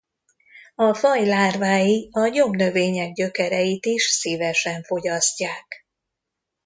A 0.75 0.93
faj 0.93 1.25
lárvái 1.25 2.09
a 2.11 2.27
gyomnövények 2.27 3.13
gyökereit 3.13 3.85
is 3.85 4.03
szívesen 4.03 4.83
fogyasztják. 4.83 5.85